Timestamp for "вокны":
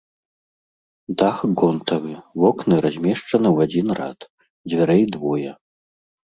2.45-2.75